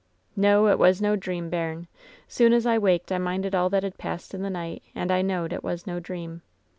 [0.35, 1.87] "No, it was no dream, bairn.
[2.27, 5.21] Soon as I waked I minded all that had passed in the night, and I
[5.21, 6.41] knowed it was no dream.